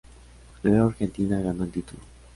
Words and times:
Luego 0.63 0.87
Argentina 0.89 1.39
ganó 1.41 1.63
el 1.63 1.69
título. 1.69 2.01